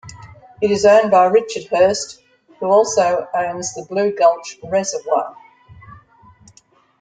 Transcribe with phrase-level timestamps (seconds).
[0.63, 2.23] It is owned by Richard Hurst,
[2.59, 5.37] who also owns the Blue Gulch Reservoir.